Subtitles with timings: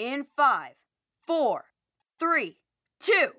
[0.00, 0.76] In five,
[1.26, 1.66] four,
[2.18, 2.56] three,
[3.00, 3.32] two.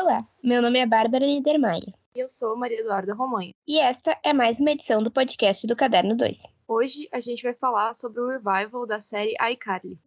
[0.00, 3.52] Olá, meu nome é Bárbara Niedermayer E eu sou Maria Eduarda Romanho.
[3.66, 6.38] e esta é mais uma edição do podcast do Caderno 2.
[6.68, 9.98] Hoje a gente vai falar sobre o revival da série iCarly.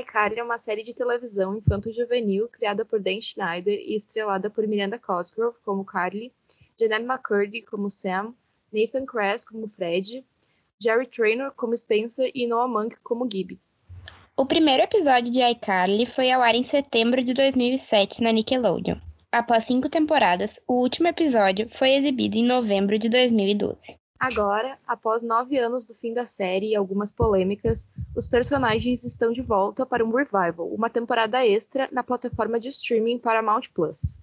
[0.00, 4.98] iCarly é uma série de televisão infanto-juvenil criada por Dan Schneider e estrelada por Miranda
[4.98, 6.32] Cosgrove como Carly,
[6.78, 8.34] Jeanette McCurdy como Sam,
[8.74, 10.24] Nathan Kress como Fred,
[10.82, 13.60] Jerry Traynor como Spencer e Noah Monk como Gibby.
[14.36, 18.96] O primeiro episódio de iCarly foi ao ar em setembro de 2007 na Nickelodeon.
[19.30, 23.96] Após cinco temporadas, o último episódio foi exibido em novembro de 2012.
[24.18, 29.42] Agora, após nove anos do fim da série e algumas polêmicas, os personagens estão de
[29.42, 34.20] volta para um revival, uma temporada extra na plataforma de streaming Paramount Plus.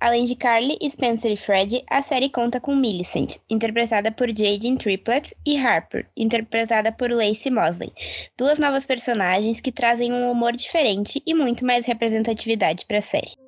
[0.00, 5.34] Além de Carly, Spencer e Fred, a série conta com Millicent, interpretada por Jaden Triplett,
[5.46, 7.92] e Harper, interpretada por Lacey Mosley,
[8.36, 13.43] duas novas personagens que trazem um humor diferente e muito mais representatividade para a série.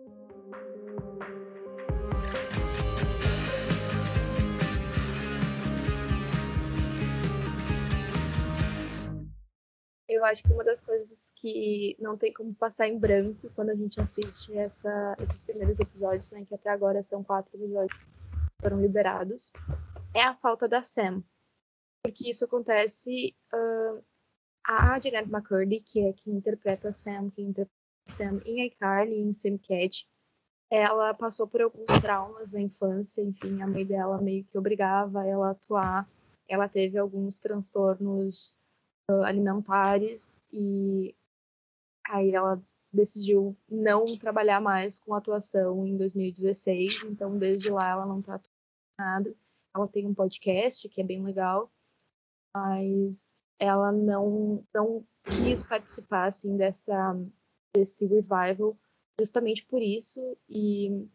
[10.17, 13.75] Eu acho que uma das coisas que não tem como passar em branco quando a
[13.75, 18.81] gente assiste essa- esses primeiros episódios, né, que até agora são quatro episódios que foram
[18.81, 19.53] liberados,
[20.15, 21.23] é a falta da Sam.
[22.03, 23.37] Porque isso acontece.
[23.53, 27.71] ah, a Jeanette McCurdy, que é quem interpreta Sam, quem interpreta
[28.09, 30.09] Sam em iCarly em Sam Cat,
[30.71, 35.49] ela passou por alguns traumas na infância, enfim, a mãe dela meio que obrigava ela
[35.49, 36.09] a atuar.
[36.49, 38.57] Ela teve alguns transtornos
[39.25, 41.15] alimentares e
[42.09, 42.61] aí ela
[42.93, 48.51] decidiu não trabalhar mais com atuação em 2016, então desde lá ela não tá atuando
[48.99, 49.37] em nada.
[49.75, 51.71] Ela tem um podcast que é bem legal,
[52.55, 57.15] mas ela não não quis participar assim dessa
[57.75, 58.77] desse revival
[59.19, 61.07] justamente por isso e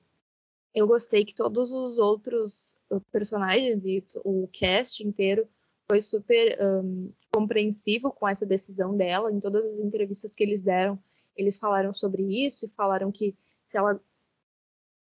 [0.73, 2.79] eu gostei que todos os outros
[3.12, 5.47] personagens e o cast inteiro
[5.91, 9.29] foi super um, compreensivo com essa decisão dela.
[9.29, 10.97] Em todas as entrevistas que eles deram,
[11.35, 13.35] eles falaram sobre isso e falaram que
[13.66, 14.00] se ela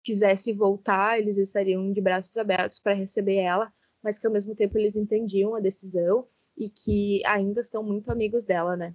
[0.05, 3.73] quisesse voltar, eles estariam de braços abertos para receber ela,
[4.03, 6.29] mas que ao mesmo tempo eles entendiam a decisão
[6.59, 8.95] e que ainda são muito amigos dela, né?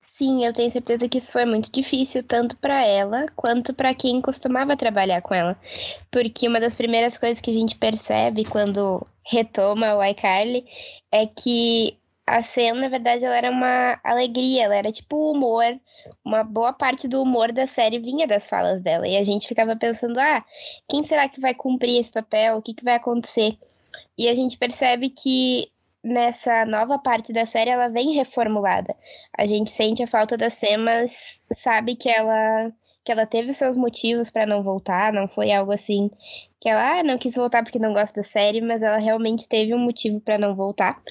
[0.00, 4.20] Sim, eu tenho certeza que isso foi muito difícil, tanto para ela quanto para quem
[4.20, 5.56] costumava trabalhar com ela.
[6.10, 10.64] Porque uma das primeiras coisas que a gente percebe quando retoma o iCarly
[11.12, 15.64] é que a cena, na verdade, ela era uma alegria, ela era tipo humor.
[16.24, 19.08] Uma boa parte do humor da série vinha das falas dela.
[19.08, 20.44] E a gente ficava pensando, ah,
[20.88, 22.56] quem será que vai cumprir esse papel?
[22.56, 23.56] O que, que vai acontecer?
[24.16, 25.70] E a gente percebe que
[26.04, 28.94] nessa nova parte da série ela vem reformulada.
[29.36, 32.72] A gente sente a falta da Sam, mas sabe que ela
[33.08, 36.10] que ela teve seus motivos para não voltar, não foi algo assim
[36.60, 39.72] que ela ah, não quis voltar porque não gosta da série, mas ela realmente teve
[39.72, 41.02] um motivo para não voltar.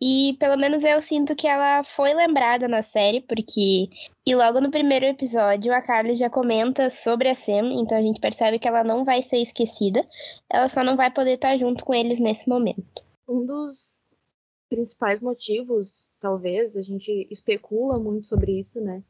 [0.00, 3.90] E pelo menos eu sinto que ela foi lembrada na série, porque.
[4.24, 8.20] E logo no primeiro episódio, a Carly já comenta sobre a Sam, então a gente
[8.20, 10.06] percebe que ela não vai ser esquecida,
[10.48, 13.02] ela só não vai poder estar junto com eles nesse momento.
[13.28, 14.00] Um dos
[14.68, 19.02] principais motivos, talvez, a gente especula muito sobre isso, né?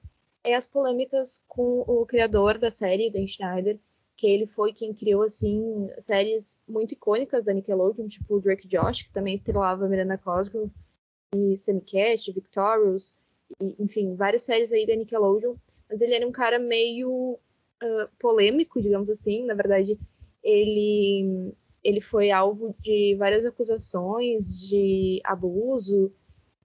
[0.44, 3.78] É as polêmicas com o criador da série, Dan Schneider,
[4.16, 9.12] que ele foi quem criou, assim, séries muito icônicas da Nickelodeon, tipo Drake Josh, que
[9.12, 10.70] também estrelava Miranda Cosgrove,
[11.34, 11.54] e
[11.86, 13.14] Cat, Victorious,
[13.60, 15.54] e, enfim, várias séries aí da Nickelodeon.
[15.88, 17.38] Mas ele era um cara meio
[17.82, 19.44] ah, polêmico, digamos assim.
[19.44, 19.98] Na verdade,
[20.42, 21.52] ele
[21.84, 26.12] ele foi alvo de várias acusações de abuso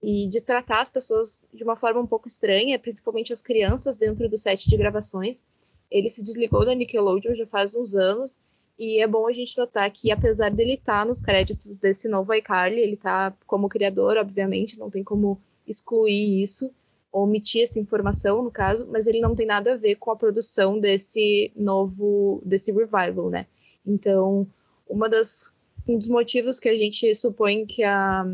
[0.02, 4.28] e de tratar as pessoas de uma forma um pouco estranha, principalmente as crianças dentro
[4.28, 5.44] do set de gravações.
[5.90, 8.38] Ele se desligou da Nickelodeon já faz uns anos
[8.78, 12.80] e é bom a gente notar que apesar dele estar nos créditos desse novo iCarly,
[12.80, 16.70] ele está como criador, obviamente, não tem como excluir isso
[17.12, 20.78] omitir essa informação no caso, mas ele não tem nada a ver com a produção
[20.78, 23.46] desse novo desse revival, né?
[23.86, 24.46] Então,
[24.88, 25.52] uma das
[25.86, 28.26] um dos motivos que a gente supõe que a,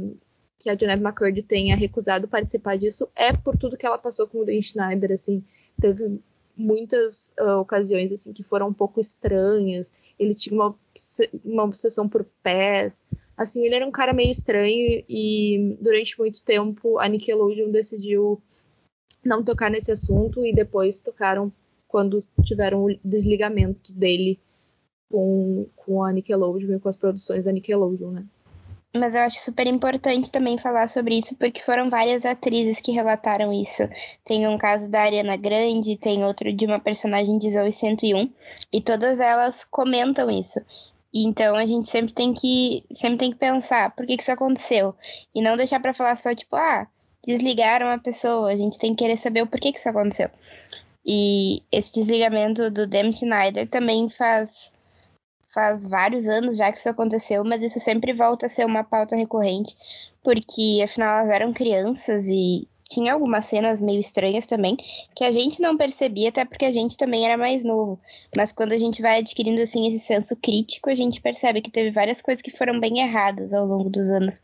[0.65, 4.39] que a Janet McCurdy tenha recusado participar disso é por tudo que ela passou com
[4.39, 5.45] o Dan Schneider, assim,
[5.81, 6.19] teve
[6.57, 10.75] muitas uh, ocasiões, assim, que foram um pouco estranhas, ele tinha uma,
[11.45, 13.07] uma obsessão por pés,
[13.37, 18.41] assim, ele era um cara meio estranho e durante muito tempo a Nickelodeon decidiu
[19.23, 21.53] não tocar nesse assunto e depois tocaram
[21.87, 24.39] quando tiveram o desligamento dele
[25.15, 28.25] com, com a Nickelodeon e com as produções da Nickelodeon, né?
[28.93, 33.53] Mas eu acho super importante também falar sobre isso, porque foram várias atrizes que relataram
[33.53, 33.89] isso.
[34.25, 38.29] Tem um caso da Ariana Grande, tem outro de uma personagem de Zoe 101,
[38.73, 40.61] e todas elas comentam isso.
[41.15, 44.97] Então a gente sempre tem que sempre tem que pensar por que, que isso aconteceu
[45.33, 46.89] e não deixar para falar só tipo ah
[47.25, 48.51] desligaram a pessoa.
[48.51, 50.29] A gente tem que querer saber o porquê que isso aconteceu.
[51.07, 54.74] E esse desligamento do Dem Schneider também faz
[55.55, 59.15] faz vários anos já que isso aconteceu, mas isso sempre volta a ser uma pauta
[59.15, 59.77] recorrente,
[60.23, 64.77] porque afinal elas eram crianças e tinha algumas cenas meio estranhas também,
[65.15, 67.99] que a gente não percebia, até porque a gente também era mais novo.
[68.37, 71.91] Mas quando a gente vai adquirindo assim esse senso crítico, a gente percebe que teve
[71.91, 74.43] várias coisas que foram bem erradas ao longo dos anos.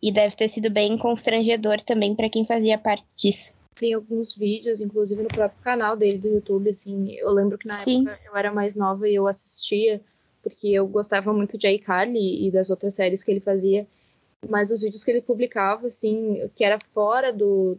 [0.00, 3.52] E deve ter sido bem constrangedor também para quem fazia parte disso.
[3.74, 7.74] Tem alguns vídeos, inclusive no próprio canal dele do YouTube, assim, eu lembro que na
[7.74, 8.06] Sim.
[8.08, 10.00] época eu era mais nova e eu assistia
[10.42, 13.86] porque eu gostava muito de iCarly e das outras séries que ele fazia,
[14.48, 17.76] mas os vídeos que ele publicava, assim, que era fora do,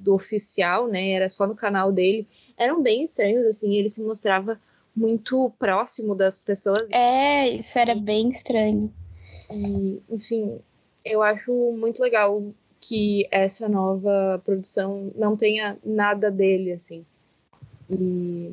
[0.00, 2.26] do, oficial, né, era só no canal dele,
[2.56, 4.60] eram bem estranhos, assim, ele se mostrava
[4.94, 6.88] muito próximo das pessoas.
[6.92, 8.92] É, isso era bem estranho.
[9.50, 10.58] E, enfim,
[11.04, 12.44] eu acho muito legal
[12.80, 17.04] que essa nova produção não tenha nada dele, assim.
[17.90, 18.52] E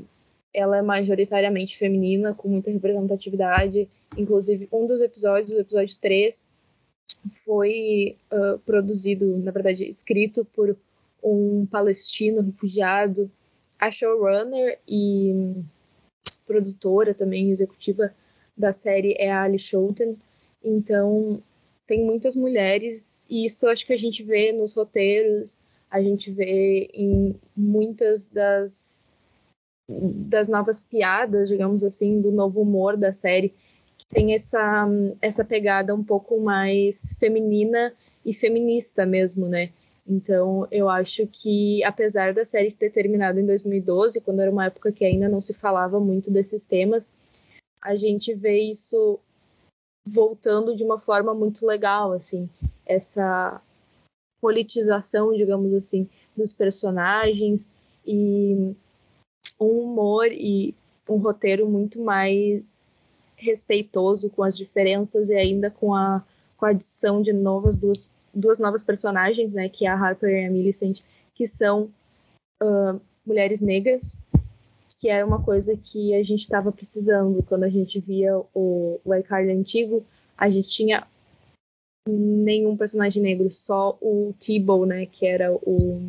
[0.53, 3.89] ela é majoritariamente feminina, com muita representatividade.
[4.17, 6.45] Inclusive, um dos episódios, o episódio 3,
[7.45, 10.77] foi uh, produzido, na verdade, escrito por
[11.23, 13.31] um palestino refugiado.
[13.79, 15.55] A showrunner e
[16.45, 18.13] produtora também, executiva
[18.55, 20.17] da série é a Ali Schouten.
[20.63, 21.41] Então,
[21.87, 25.59] tem muitas mulheres, e isso acho que a gente vê nos roteiros,
[25.89, 29.10] a gente vê em muitas das
[29.89, 33.53] das novas piadas, digamos assim, do novo humor da série,
[33.97, 34.87] que tem essa,
[35.21, 37.93] essa pegada um pouco mais feminina
[38.25, 39.71] e feminista mesmo, né?
[40.07, 44.91] Então, eu acho que, apesar da série ter terminado em 2012, quando era uma época
[44.91, 47.13] que ainda não se falava muito desses temas,
[47.81, 49.19] a gente vê isso
[50.05, 52.49] voltando de uma forma muito legal, assim,
[52.85, 53.61] essa
[54.41, 57.69] politização, digamos assim, dos personagens
[58.05, 58.75] e
[59.65, 60.73] um humor e
[61.07, 63.01] um roteiro muito mais
[63.35, 66.23] respeitoso com as diferenças e ainda com a,
[66.57, 70.45] com a adição de novas duas, duas novas personagens, né, que é a Harper e
[70.45, 71.01] a Millicent,
[71.33, 71.89] que são
[72.61, 74.19] uh, mulheres negras,
[74.99, 77.43] que é uma coisa que a gente estava precisando.
[77.43, 80.05] Quando a gente via o, o iCarly antigo,
[80.37, 81.07] a gente tinha
[82.07, 86.01] nenhum personagem negro, só o T-Bow, né, que era o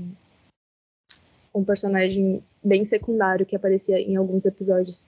[1.55, 5.07] um personagem bem secundário que aparecia em alguns episódios.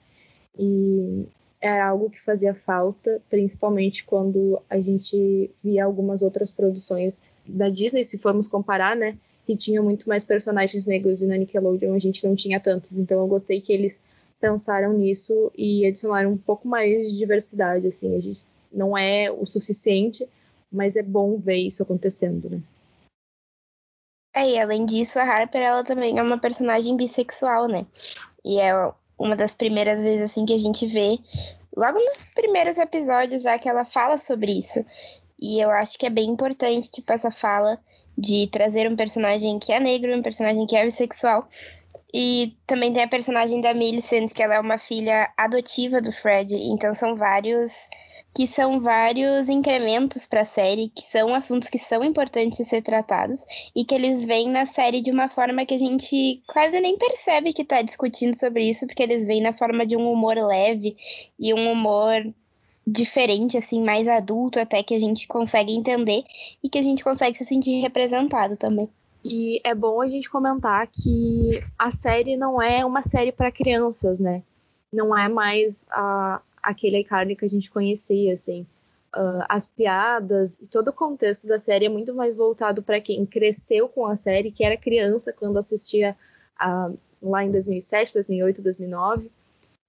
[0.57, 1.25] E
[1.59, 8.03] era algo que fazia falta, principalmente quando a gente via algumas outras produções da Disney,
[8.03, 9.17] se formos comparar, né?
[9.45, 12.97] Que tinha muito mais personagens negros e na Nickelodeon a gente não tinha tantos.
[12.97, 14.01] Então eu gostei que eles
[14.39, 18.15] pensaram nisso e adicionaram um pouco mais de diversidade, assim.
[18.15, 20.27] A gente não é o suficiente,
[20.71, 22.61] mas é bom ver isso acontecendo, né?
[24.35, 27.85] É, e além disso, a Harper, ela também é uma personagem bissexual, né?
[28.43, 28.73] E é
[29.17, 31.17] uma das primeiras vezes, assim, que a gente vê,
[31.75, 34.85] logo nos primeiros episódios já, que ela fala sobre isso.
[35.39, 37.79] E eu acho que é bem importante, tipo, essa fala
[38.17, 41.47] de trazer um personagem que é negro, um personagem que é bissexual.
[42.13, 46.55] E também tem a personagem da Millicent, que ela é uma filha adotiva do Fred.
[46.55, 47.87] Então são vários
[48.35, 53.45] que são vários incrementos para a série, que são assuntos que são importantes ser tratados
[53.73, 57.53] e que eles vêm na série de uma forma que a gente quase nem percebe
[57.53, 60.97] que está discutindo sobre isso, porque eles vêm na forma de um humor leve
[61.39, 62.27] e um humor
[62.85, 66.21] diferente, assim, mais adulto, até que a gente consegue entender
[66.61, 68.89] e que a gente consegue se sentir representado também.
[69.23, 74.19] E é bom a gente comentar que a série não é uma série para crianças,
[74.19, 74.43] né?
[74.91, 78.65] Não é mais a, aquele iCarly que a gente conhecia, assim.
[79.15, 83.25] Uh, as piadas e todo o contexto da série é muito mais voltado para quem
[83.25, 86.17] cresceu com a série, que era criança quando assistia
[86.61, 89.31] uh, lá em 2007, 2008, 2009,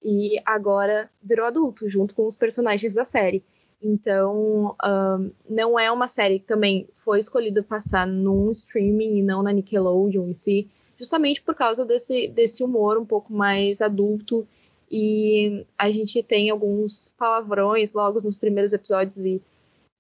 [0.03, 3.43] e agora virou adulto, junto com os personagens da série.
[3.83, 9.43] Então, um, não é uma série que também foi escolhida passar num streaming e não
[9.43, 10.69] na Nickelodeon em si,
[10.99, 14.47] justamente por causa desse, desse humor um pouco mais adulto.
[14.91, 19.43] E a gente tem alguns palavrões logo nos primeiros episódios e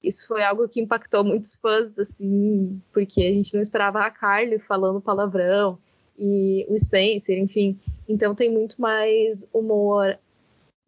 [0.02, 4.58] isso foi algo que impactou muitos fãs, assim, porque a gente não esperava a Carly
[4.58, 5.78] falando palavrão
[6.16, 7.78] e o Spencer, enfim.
[8.08, 10.16] Então tem muito mais humor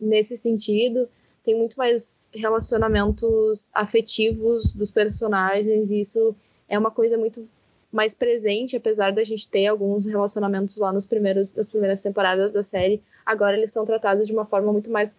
[0.00, 1.08] nesse sentido,
[1.44, 6.36] tem muito mais relacionamentos afetivos dos personagens, e isso
[6.68, 7.48] é uma coisa muito
[7.92, 12.62] mais presente, apesar da gente ter alguns relacionamentos lá nos primeiros, nas primeiras temporadas da
[12.62, 15.18] série, agora eles são tratados de uma forma muito mais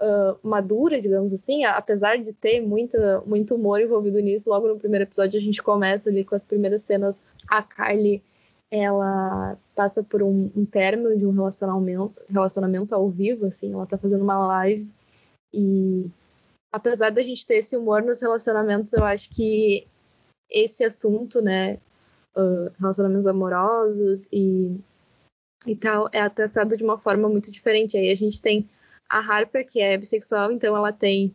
[0.00, 5.04] uh, madura, digamos assim, apesar de ter muita, muito humor envolvido nisso, logo no primeiro
[5.04, 8.22] episódio a gente começa ali com as primeiras cenas, a Carly
[8.70, 13.98] ela passa por um, um término de um relacionamento, relacionamento ao vivo, assim, ela tá
[13.98, 14.88] fazendo uma live
[15.52, 16.10] e
[16.72, 19.86] apesar da gente ter esse humor nos relacionamentos, eu acho que
[20.50, 21.78] esse assunto, né,
[22.78, 24.76] relacionamentos amorosos e,
[25.66, 27.96] e tal, é tratado de uma forma muito diferente.
[27.96, 28.68] Aí a gente tem
[29.08, 31.34] a Harper, que é bissexual, então ela tem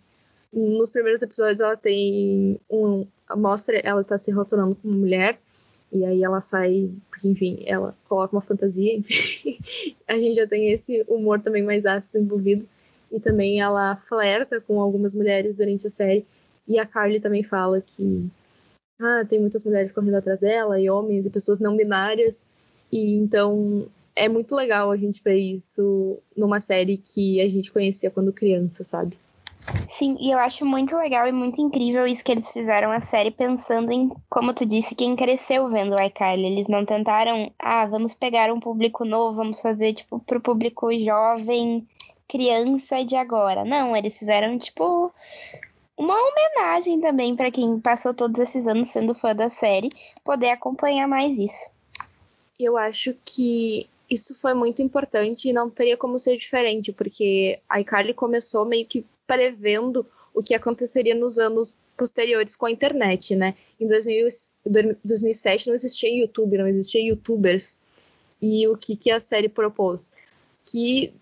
[0.54, 5.40] nos primeiros episódios ela tem um mostra ela tá se relacionando com uma mulher
[5.92, 9.58] e aí ela sai, porque enfim, ela coloca uma fantasia, enfim.
[10.08, 12.68] a gente já tem esse humor também mais ácido envolvido.
[13.12, 16.26] E também ela flerta com algumas mulheres durante a série.
[16.66, 18.26] E a Carly também fala que
[19.02, 22.46] ah, tem muitas mulheres correndo atrás dela, e homens, e pessoas não binárias.
[22.92, 28.12] E então é muito legal a gente ver isso numa série que a gente conhecia
[28.12, 29.18] quando criança, sabe?
[29.62, 33.30] Sim, e eu acho muito legal e muito incrível isso que eles fizeram a série
[33.30, 36.46] pensando em, como tu disse, quem cresceu vendo o iCarly.
[36.46, 41.86] Eles não tentaram, ah, vamos pegar um público novo, vamos fazer, tipo, pro público jovem,
[42.28, 43.64] criança de agora.
[43.64, 45.14] Não, eles fizeram, tipo,
[45.98, 49.90] uma homenagem também para quem passou todos esses anos sendo fã da série,
[50.24, 51.70] poder acompanhar mais isso.
[52.60, 57.80] Eu acho que isso foi muito importante e não teria como ser diferente, porque a
[57.80, 63.54] iCarly começou meio que prevendo o que aconteceria nos anos posteriores com a internet, né?
[63.80, 64.28] Em 2000,
[65.04, 67.78] 2007 não existia YouTube, não existia YouTubers.
[68.42, 70.12] E o que, que a série propôs?
[70.66, 71.14] Que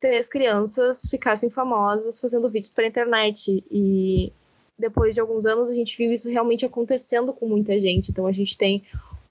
[0.00, 3.64] três crianças ficassem famosas fazendo vídeos para a internet.
[3.70, 4.32] E
[4.78, 8.10] depois de alguns anos a gente viu isso realmente acontecendo com muita gente.
[8.10, 8.84] Então a gente tem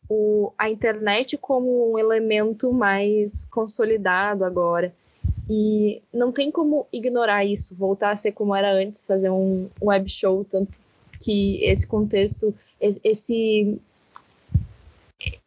[0.09, 4.93] o, a internet como um elemento mais consolidado agora.
[5.49, 10.09] E não tem como ignorar isso, voltar a ser como era antes, fazer um, web
[10.09, 10.73] show, tanto
[11.21, 13.79] que esse contexto, esse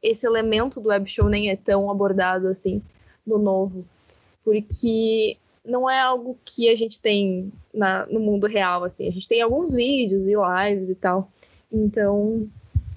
[0.02, 2.82] esse elemento do web show nem é tão abordado assim
[3.26, 3.84] no novo,
[4.48, 9.06] porque não é algo que a gente tem na, no mundo real, assim.
[9.06, 11.30] A gente tem alguns vídeos e lives e tal.
[11.70, 12.48] Então,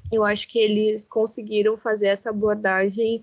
[0.09, 3.21] eu acho que eles conseguiram fazer essa abordagem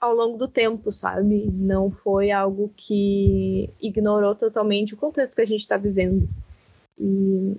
[0.00, 1.48] ao longo do tempo, sabe?
[1.52, 6.28] Não foi algo que ignorou totalmente o contexto que a gente está vivendo.
[6.98, 7.56] E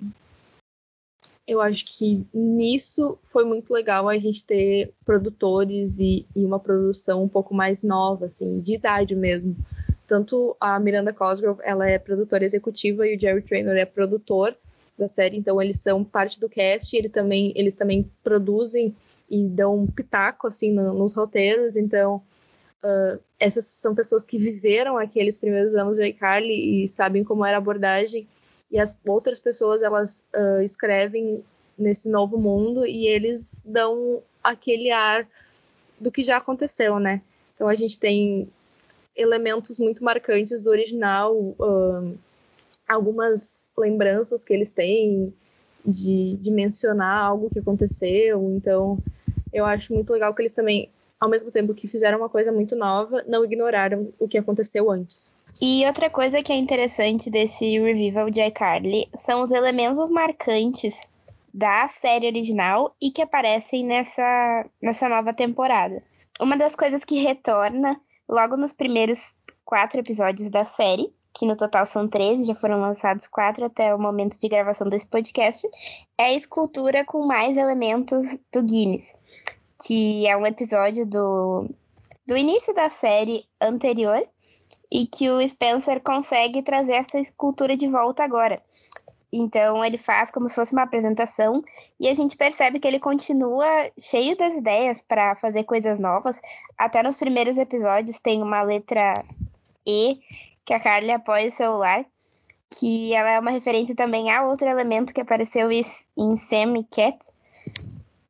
[1.50, 7.24] eu acho que nisso foi muito legal a gente ter produtores e, e, uma produção
[7.24, 9.56] um pouco mais nova, assim, de idade mesmo.
[10.06, 14.56] Tanto a Miranda Cosgrove, ela é produtora executiva e o Jerry Traynor é produtor
[14.96, 18.94] da série, então eles são parte do cast, ele também, eles também produzem
[19.28, 22.22] e dão um pitaco, assim, no, nos roteiros, então
[22.82, 27.58] Uh, essas são pessoas que viveram aqueles primeiros anos de iCarly e sabem como era
[27.58, 28.26] a abordagem,
[28.70, 31.44] e as outras pessoas elas uh, escrevem
[31.76, 35.26] nesse novo mundo e eles dão aquele ar
[35.98, 37.22] do que já aconteceu, né?
[37.54, 38.48] Então a gente tem
[39.16, 42.18] elementos muito marcantes do original, uh,
[42.88, 45.34] algumas lembranças que eles têm
[45.84, 48.98] de, de mencionar algo que aconteceu, então
[49.52, 52.74] eu acho muito legal que eles também ao mesmo tempo que fizeram uma coisa muito
[52.74, 55.36] nova, não ignoraram o que aconteceu antes.
[55.60, 60.98] E outra coisa que é interessante desse revival de iCarly são os elementos marcantes
[61.52, 66.02] da série original e que aparecem nessa, nessa nova temporada.
[66.40, 71.84] Uma das coisas que retorna logo nos primeiros quatro episódios da série, que no total
[71.84, 75.68] são 13, já foram lançados quatro até o momento de gravação desse podcast,
[76.16, 79.19] é a escultura com mais elementos do Guinness
[79.84, 81.68] que é um episódio do,
[82.26, 84.26] do início da série anterior
[84.90, 88.60] e que o Spencer consegue trazer essa escultura de volta agora.
[89.32, 91.62] Então ele faz como se fosse uma apresentação
[92.00, 93.64] e a gente percebe que ele continua
[93.98, 96.40] cheio das ideias para fazer coisas novas.
[96.76, 99.14] Até nos primeiros episódios tem uma letra
[99.86, 100.20] E
[100.64, 102.04] que a Carly apoia o celular.
[102.78, 107.18] que ela é uma referência também a outro elemento que apareceu em Sam e Cat.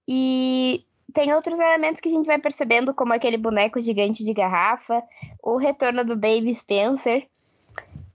[0.09, 5.03] E tem outros elementos que a gente vai percebendo, como aquele boneco gigante de garrafa,
[5.43, 7.27] o retorno do Baby Spencer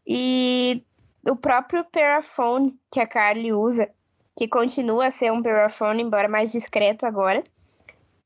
[0.05, 0.83] e
[1.27, 3.89] o próprio Paraphone que a Carly usa,
[4.37, 7.43] que continua a ser um Paraphone, embora mais discreto agora.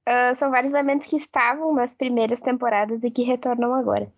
[0.08, 4.12] Uh, são vários elementos que estavam nas primeiras temporadas e que retornam agora.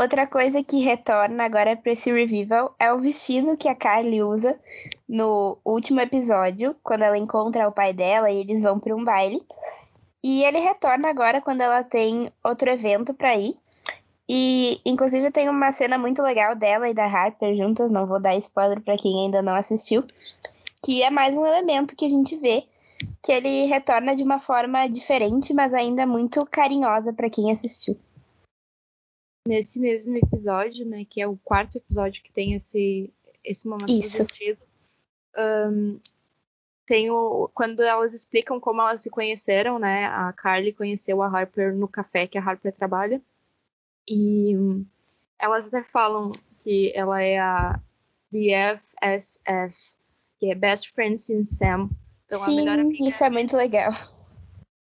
[0.00, 4.58] Outra coisa que retorna agora para esse revival é o vestido que a Carly usa
[5.06, 9.42] no último episódio, quando ela encontra o pai dela e eles vão para um baile.
[10.24, 13.54] E ele retorna agora quando ela tem outro evento para ir.
[14.26, 18.34] E, inclusive, tem uma cena muito legal dela e da Harper juntas, não vou dar
[18.36, 20.02] spoiler para quem ainda não assistiu,
[20.82, 22.64] que é mais um elemento que a gente vê
[23.22, 27.98] que ele retorna de uma forma diferente, mas ainda muito carinhosa para quem assistiu
[29.46, 33.12] nesse mesmo episódio, né, que é o quarto episódio que tem esse,
[33.44, 34.18] esse momento Isso.
[34.18, 34.62] do vestido,
[35.36, 36.00] um,
[36.86, 41.74] tem o, quando elas explicam como elas se conheceram, né, a Carly conheceu a Harper
[41.74, 43.22] no café que a Harper trabalha,
[44.10, 44.54] e
[45.38, 46.32] elas até falam
[46.62, 47.80] que ela é a
[48.30, 49.98] BFSS,
[50.38, 51.90] que é Best Friends in Sam,
[52.26, 53.08] então Sim, a melhor amiga.
[53.08, 53.92] isso é muito legal.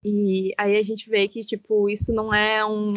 [0.04, 2.92] E aí a gente vê que, tipo, isso não é um,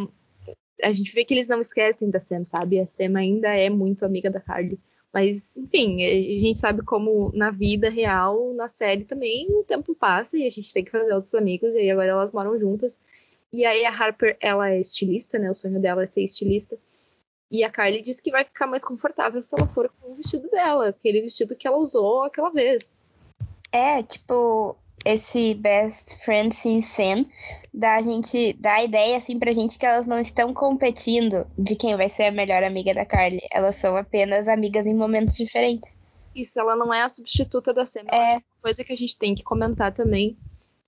[0.84, 2.80] a gente vê que eles não esquecem da Sam, sabe?
[2.80, 4.80] A Sam ainda é muito amiga da Carly.
[5.14, 10.38] Mas, enfim, a gente sabe como na vida real, na série também, o tempo passa
[10.38, 13.00] e a gente tem que fazer outros amigos, e aí agora elas moram juntas.
[13.52, 15.50] E aí a Harper, ela é estilista, né?
[15.50, 16.78] O sonho dela é ser estilista.
[17.50, 20.50] E a Carly diz que vai ficar mais confortável se ela for com o vestido
[20.50, 22.98] dela, aquele vestido que ela usou aquela vez.
[23.72, 24.76] É, tipo,
[25.08, 27.26] esse Best Friends in Sin
[27.74, 31.96] da gente dá a ideia assim pra gente que elas não estão competindo de quem
[31.96, 33.40] vai ser a melhor amiga da Carly.
[33.52, 35.90] Elas são apenas amigas em momentos diferentes.
[36.36, 38.06] Isso, ela não é a substituta da Sam.
[38.12, 40.38] É coisa que a gente tem que comentar também,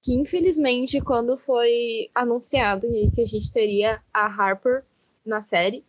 [0.03, 4.83] que infelizmente quando foi anunciado que a gente teria a Harper
[5.25, 5.83] na série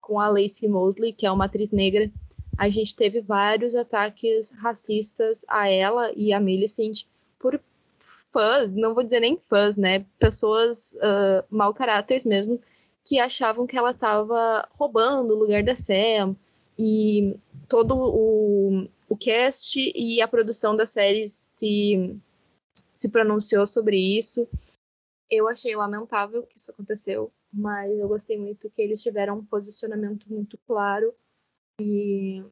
[0.00, 2.10] com a Lacey Mosley, que é uma atriz negra,
[2.58, 7.04] a gente teve vários ataques racistas a ela e a Millicent
[8.32, 10.06] fãs, não vou dizer nem fãs, né?
[10.18, 12.60] Pessoas uh, mau caráter mesmo,
[13.04, 16.36] que achavam que ela estava roubando o lugar da Sam.
[16.78, 17.36] E
[17.68, 22.16] todo o, o cast e a produção da série se,
[22.94, 24.48] se pronunciou sobre isso.
[25.30, 30.26] Eu achei lamentável que isso aconteceu, mas eu gostei muito que eles tiveram um posicionamento
[30.28, 31.12] muito claro
[31.80, 32.44] e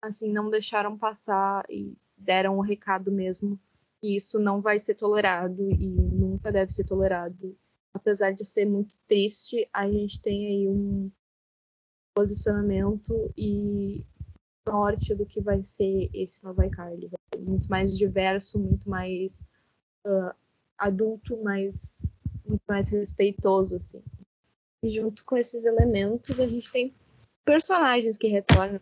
[0.00, 3.58] assim não deixaram passar e deram o recado mesmo
[4.02, 7.56] que isso não vai ser tolerado e nunca deve ser tolerado.
[7.94, 11.08] Apesar de ser muito triste, a gente tem aí um
[12.12, 14.04] posicionamento e
[14.66, 17.10] norte do que vai ser esse Nova iCarly.
[17.38, 19.44] Muito mais diverso, muito mais
[20.04, 20.34] uh,
[20.78, 22.12] adulto, mais,
[22.44, 24.02] muito mais respeitoso, assim.
[24.82, 26.94] E junto com esses elementos, a gente tem
[27.44, 28.80] personagens que retornam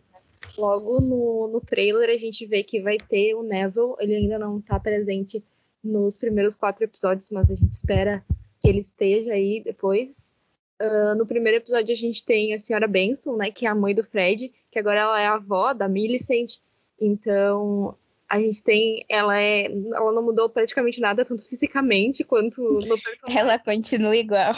[0.61, 4.59] Logo no, no trailer a gente vê que vai ter o Neville, ele ainda não
[4.59, 5.43] está presente
[5.83, 8.23] nos primeiros quatro episódios, mas a gente espera
[8.59, 10.35] que ele esteja aí depois.
[10.79, 13.95] Uh, no primeiro episódio a gente tem a senhora Benson, né, que é a mãe
[13.95, 16.57] do Fred, que agora ela é a avó da Millicent.
[16.99, 17.97] Então
[18.29, 23.39] a gente tem, ela é, ela não mudou praticamente nada tanto fisicamente quanto no personagem.
[23.39, 24.53] Ela continua igual.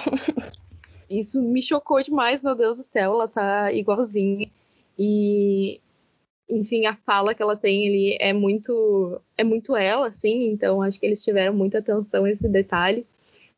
[1.10, 4.52] Isso me chocou demais, meu Deus do céu, ela tá igualzinha.
[5.00, 5.80] E
[6.60, 11.00] enfim, a fala que ela tem ali é muito é muito ela, assim, então acho
[11.00, 13.06] que eles tiveram muita atenção esse detalhe.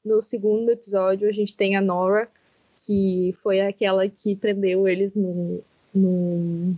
[0.03, 2.29] No segundo episódio, a gente tem a Nora,
[2.85, 6.75] que foi aquela que prendeu eles no, no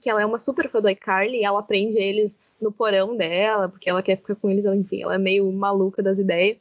[0.00, 3.88] que ela é uma super fã do iCarly, ela prende eles no porão dela, porque
[3.88, 6.58] ela quer ficar com eles, enfim, ela é meio maluca das ideias.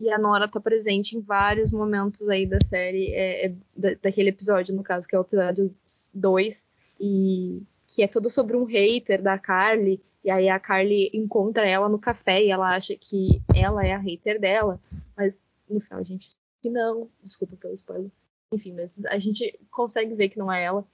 [0.00, 4.28] E a Nora tá presente em vários momentos aí da série, é, é, da, daquele
[4.28, 5.74] episódio, no caso, que é o episódio
[6.14, 6.66] 2,
[7.00, 11.88] e que é todo sobre um hater da Carly, e aí a Carly encontra ela
[11.88, 14.80] no café e ela acha que ela é a hater dela,
[15.16, 16.28] mas no final a gente
[16.60, 18.10] que não, desculpa pelo spoiler.
[18.52, 20.86] Enfim, mas a gente consegue ver que não é ela.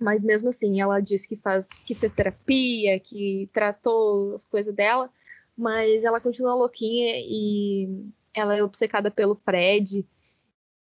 [0.00, 5.10] Mas mesmo assim, ela diz que faz que fez terapia, que tratou as coisas dela,
[5.56, 10.06] mas ela continua louquinha e ela é obcecada pelo Fred.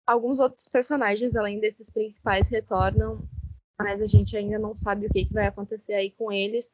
[0.05, 3.27] Alguns outros personagens, além desses principais, retornam
[3.79, 6.73] mas a gente ainda não sabe o que, que vai acontecer aí com eles.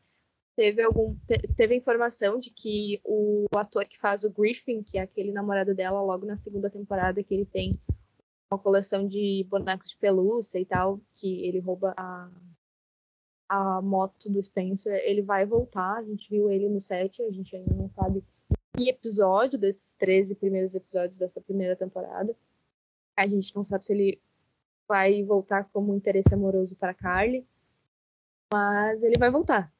[0.56, 5.02] Teve algum te, teve informação de que o ator que faz o Griffin, que é
[5.02, 7.80] aquele namorado dela, logo na segunda temporada, que ele tem
[8.52, 12.30] uma coleção de bonecos de pelúcia e tal, que ele rouba a
[13.50, 15.98] a moto do Spencer, ele vai voltar.
[15.98, 18.24] A gente viu ele no set, a gente ainda não sabe
[18.76, 22.36] que episódio desses 13 primeiros episódios dessa primeira temporada.
[23.16, 24.22] A gente não sabe se ele
[24.88, 27.48] vai voltar como interesse amoroso para Carly,
[28.52, 29.72] mas ele vai voltar.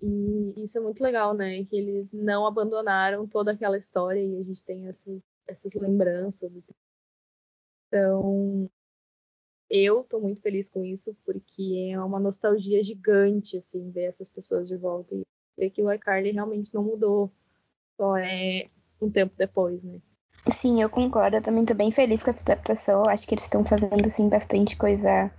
[0.00, 1.64] E isso é muito legal, né?
[1.64, 6.52] Que eles não abandonaram toda aquela história e a gente tem essas, essas lembranças.
[7.88, 8.70] Então,
[9.70, 14.68] eu tô muito feliz com isso, porque é uma nostalgia gigante, assim, ver essas pessoas
[14.68, 15.22] de volta e
[15.56, 17.32] ver que o iCarly realmente não mudou.
[18.00, 18.66] Só é
[19.00, 20.00] um tempo depois, né?
[20.46, 21.36] Sim, eu concordo.
[21.36, 23.04] Eu também tô bem feliz com essa adaptação.
[23.04, 25.30] Eu acho que eles estão fazendo, assim, bastante coisa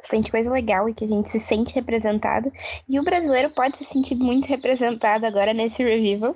[0.00, 2.50] bastante coisa legal e que a gente se sente representado.
[2.88, 6.34] E o brasileiro pode se sentir muito representado agora nesse revival,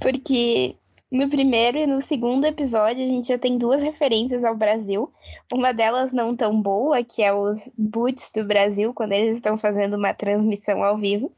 [0.00, 0.74] porque
[1.12, 5.12] no primeiro e no segundo episódio a gente já tem duas referências ao Brasil.
[5.52, 9.96] Uma delas não tão boa, que é os boots do Brasil, quando eles estão fazendo
[9.96, 11.30] uma transmissão ao vivo.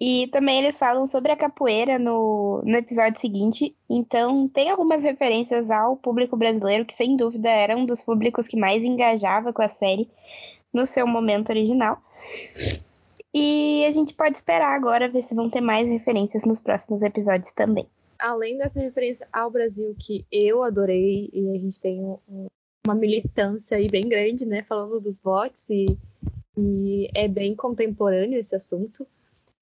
[0.00, 3.76] E também eles falam sobre a capoeira no, no episódio seguinte.
[3.88, 8.58] Então, tem algumas referências ao público brasileiro, que sem dúvida era um dos públicos que
[8.58, 10.08] mais engajava com a série
[10.72, 12.02] no seu momento original.
[13.34, 17.52] E a gente pode esperar agora ver se vão ter mais referências nos próximos episódios
[17.52, 17.86] também.
[18.18, 22.46] Além dessa referência ao Brasil, que eu adorei, e a gente tem um,
[22.86, 25.96] uma militância aí bem grande, né, falando dos votos, e,
[26.56, 29.06] e é bem contemporâneo esse assunto.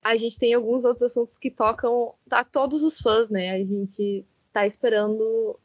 [0.03, 3.51] A gente tem alguns outros assuntos que tocam a todos os fãs, né?
[3.51, 5.59] A gente tá esperando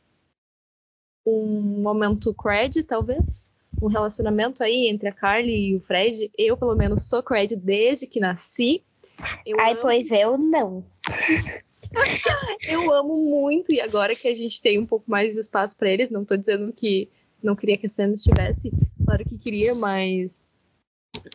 [1.25, 6.31] um momento cred, talvez, um relacionamento aí entre a Carly e o Fred.
[6.37, 8.83] Eu, pelo menos, sou Cred desde que nasci.
[9.45, 9.81] Eu Ai, amo...
[9.81, 10.85] pois eu não.
[12.69, 15.89] eu amo muito, e agora que a gente tem um pouco mais de espaço para
[15.89, 17.09] eles, não tô dizendo que
[17.41, 18.71] não queria que a Sam estivesse,
[19.05, 20.47] claro que queria, mas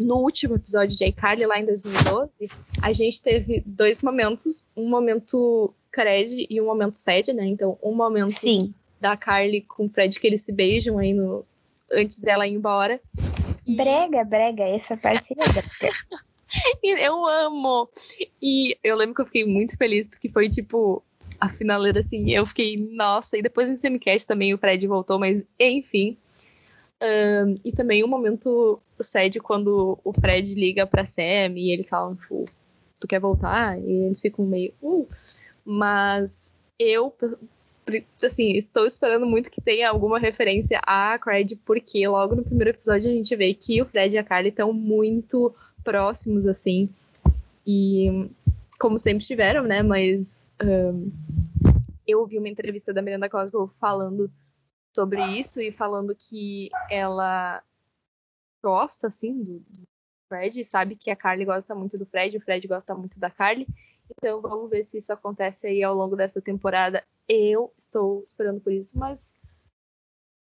[0.01, 5.73] no último episódio de iCarly, lá em 2012, a gente teve dois momentos, um momento
[5.91, 7.47] Cred e um momento Sad, né?
[7.47, 8.73] Então, um momento Sim.
[9.01, 11.45] da Carly com o Fred que eles se beijam aí no,
[11.93, 13.01] antes dela ir embora.
[13.77, 15.65] Brega, brega, essa parte é brega.
[16.83, 17.89] eu amo!
[18.41, 21.03] E eu lembro que eu fiquei muito feliz, porque foi tipo
[21.41, 22.31] a finaleira assim.
[22.31, 26.17] Eu fiquei, nossa, e depois no semicast também o Fred voltou, mas enfim.
[27.01, 31.89] Um, e também o um momento sede quando o Fred liga pra Sam e eles
[31.89, 32.45] falam, tipo,
[32.99, 33.79] tu quer voltar?
[33.81, 35.09] E eles ficam meio, uh.
[35.65, 37.15] Mas eu,
[38.23, 43.11] assim, estou esperando muito que tenha alguma referência a Cred, porque logo no primeiro episódio
[43.11, 46.89] a gente vê que o Fred e a Carly estão muito próximos, assim.
[47.67, 48.31] E
[48.79, 49.83] como sempre estiveram, né?
[49.83, 51.11] Mas um,
[52.07, 54.31] eu ouvi uma entrevista da Miranda Cosgrove falando
[54.99, 57.63] sobre isso e falando que ela
[58.61, 59.87] gosta, assim, do, do
[60.29, 63.65] Fred, sabe que a Carly gosta muito do Fred, o Fred gosta muito da Carly.
[64.11, 67.05] Então vamos ver se isso acontece aí ao longo dessa temporada.
[67.29, 69.37] Eu estou esperando por isso, mas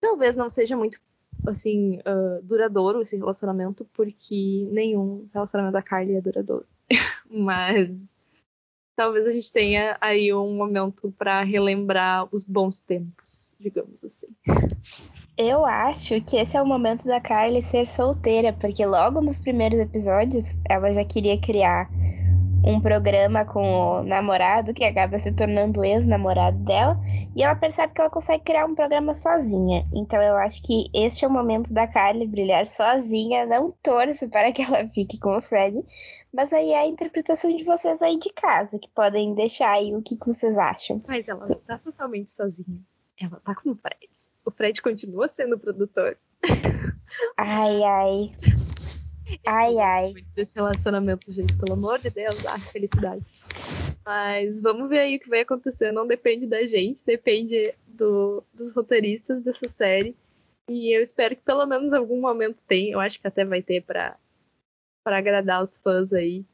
[0.01, 0.99] talvez não seja muito
[1.47, 6.65] assim uh, duradouro esse relacionamento, porque nenhum relacionamento da Carly é duradouro.
[7.29, 8.15] mas
[8.99, 14.27] talvez a gente tenha aí um momento para relembrar os bons tempos, digamos assim.
[15.37, 19.79] Eu acho que esse é o momento da Carly ser solteira, porque logo nos primeiros
[19.79, 21.89] episódios ela já queria criar
[22.63, 26.99] um programa com o namorado, que acaba se tornando ex-namorado dela,
[27.35, 29.83] e ela percebe que ela consegue criar um programa sozinha.
[29.93, 33.45] Então eu acho que este é o momento da Carly brilhar sozinha.
[33.45, 35.77] Não torço para que ela fique com o Fred,
[36.33, 40.01] mas aí é a interpretação de vocês aí de casa, que podem deixar aí o
[40.01, 40.97] que, que vocês acham.
[41.09, 42.79] Mas ela não tá totalmente sozinha.
[43.21, 44.09] Ela tá com o Fred.
[44.45, 46.17] O Fred continua sendo o produtor.
[47.37, 48.29] Ai, ai.
[49.45, 50.13] Ai, ai.
[50.35, 53.23] Desse relacionamento, gente, pelo amor de Deus, ah, felicidade.
[54.05, 55.91] Mas vamos ver aí o que vai acontecer.
[55.91, 60.15] Não depende da gente, depende do, dos roteiristas dessa série.
[60.69, 62.93] E eu espero que pelo menos algum momento tenha.
[62.93, 64.17] Eu acho que até vai ter para
[65.05, 66.45] agradar os fãs aí.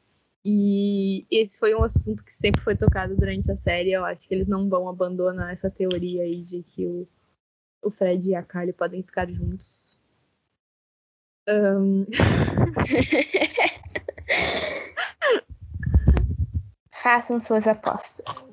[0.44, 3.92] E esse foi um assunto que sempre foi tocado durante a série.
[3.92, 7.08] Eu acho que eles não vão abandonar essa teoria aí de que o,
[7.82, 10.00] o Fred e a Carly podem ficar juntos.
[11.48, 12.04] Um...
[16.90, 18.46] Façam suas apostas.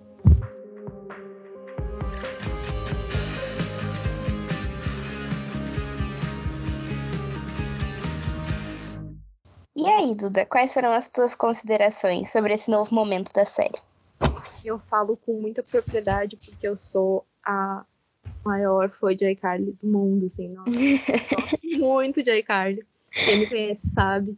[9.76, 13.82] E aí, Duda, quais foram as tuas considerações sobre esse novo momento da série?
[14.64, 17.84] Eu falo com muita propriedade porque eu sou a
[18.46, 20.72] maior fã de iCarly do mundo, assim, nossa,
[21.36, 22.86] gosto muito de iCarly.
[23.26, 24.38] Quem me conhece sabe.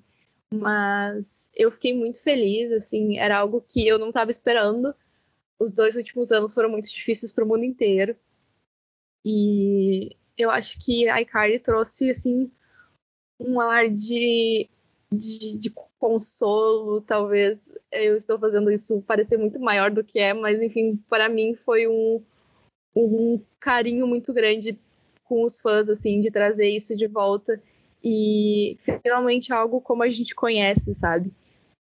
[0.54, 4.94] Mas eu fiquei muito feliz, assim, era algo que eu não estava esperando.
[5.60, 8.16] Os dois últimos anos foram muito difíceis para o mundo inteiro.
[9.26, 12.52] E eu acho que a iCarly trouxe, assim,
[13.40, 14.70] um ar de,
[15.12, 17.72] de, de consolo, talvez.
[17.92, 21.88] Eu estou fazendo isso parecer muito maior do que é, mas, enfim, para mim foi
[21.88, 22.22] um,
[22.96, 24.80] um carinho muito grande
[25.26, 27.62] com os fãs, assim, de trazer isso de volta
[28.04, 31.32] e finalmente algo como a gente conhece, sabe?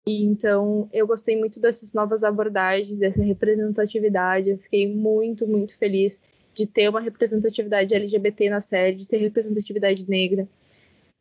[0.06, 4.50] E então eu gostei muito dessas novas abordagens, dessa representatividade.
[4.50, 6.22] Eu fiquei muito, muito feliz
[6.54, 10.48] de ter uma representatividade LGBT na série, de ter representatividade negra.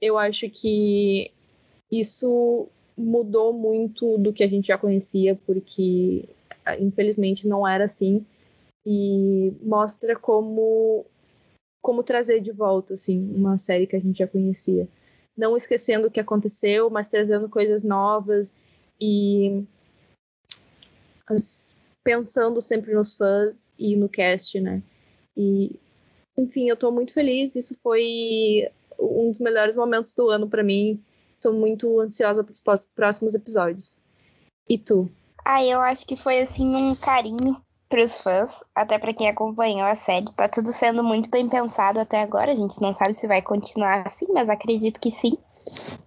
[0.01, 1.31] Eu acho que
[1.91, 6.25] isso mudou muito do que a gente já conhecia, porque
[6.79, 8.25] infelizmente não era assim.
[8.85, 11.05] E mostra como
[11.81, 14.87] como trazer de volta, assim, uma série que a gente já conhecia.
[15.35, 18.55] Não esquecendo o que aconteceu, mas trazendo coisas novas
[19.01, 19.65] e
[21.27, 24.81] as, pensando sempre nos fãs e no cast, né?
[25.35, 25.77] E,
[26.37, 27.55] enfim, eu tô muito feliz.
[27.55, 31.03] Isso foi um dos melhores momentos do ano para mim.
[31.41, 34.01] Tô muito ansiosa para os próximos episódios.
[34.69, 35.11] E tu?
[35.43, 37.61] Ah, eu acho que foi assim um carinho
[37.93, 40.25] pros fãs, até para quem acompanhou a série.
[40.35, 42.51] Tá tudo sendo muito bem pensado até agora.
[42.51, 45.37] A gente não sabe se vai continuar assim, mas acredito que sim.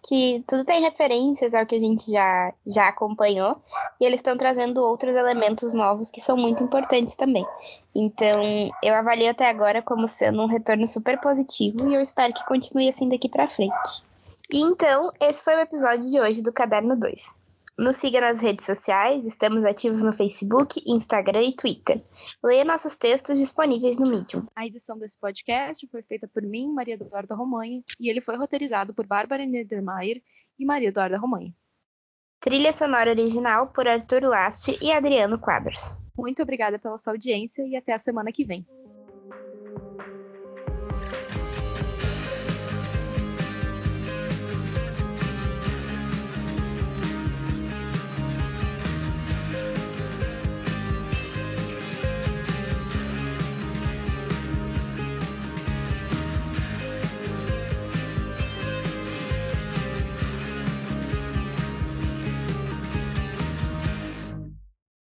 [0.09, 3.62] Que tudo tem referências ao que a gente já, já acompanhou.
[4.01, 7.46] E eles estão trazendo outros elementos novos que são muito importantes também.
[7.94, 8.42] Então,
[8.83, 12.88] eu avalio até agora como sendo um retorno super positivo e eu espero que continue
[12.88, 14.03] assim daqui para frente.
[14.51, 17.45] E então, esse foi o episódio de hoje do Caderno 2.
[17.78, 22.02] Nos siga nas redes sociais, estamos ativos no Facebook, Instagram e Twitter.
[22.42, 24.46] Leia nossos textos disponíveis no Medium.
[24.56, 28.94] A edição desse podcast foi feita por mim, Maria Eduarda Romanha, e ele foi roteirizado
[28.94, 30.22] por Bárbara Niedermayer
[30.58, 31.54] e Maria Eduarda Romanha.
[32.40, 35.94] Trilha sonora original por Arthur Last e Adriano Quadros.
[36.16, 38.66] Muito obrigada pela sua audiência e até a semana que vem.